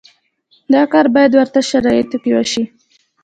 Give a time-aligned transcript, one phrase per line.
[0.73, 2.63] دا کار باید په ورته شرایطو کې وشي.